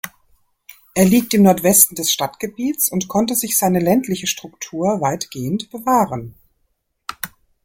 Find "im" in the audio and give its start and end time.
1.35-1.43